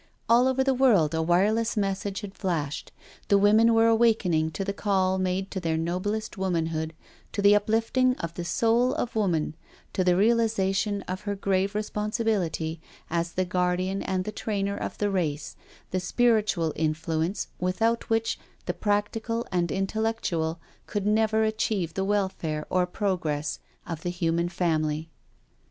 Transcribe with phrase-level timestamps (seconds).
[0.27, 2.91] All over the world a wireless message had flashed,
[3.29, 6.95] and women were awakening to the call made to their noblest womanhood,
[7.33, 9.53] to the uplifting of the soul of woman,
[9.93, 14.97] to the realisa tion of her grave responsibility as the guardian and the trainer of
[14.97, 15.55] the race,
[15.91, 22.87] the spiritual influence without which the practical and intellectual could never achieve the welfare or
[22.87, 25.11] progress of the human family.